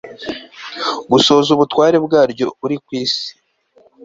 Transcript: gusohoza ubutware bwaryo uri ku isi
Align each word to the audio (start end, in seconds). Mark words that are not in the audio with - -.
gusohoza 1.11 1.49
ubutware 1.55 1.97
bwaryo 2.05 2.47
uri 2.65 2.75
ku 2.83 2.89
isi 3.03 3.29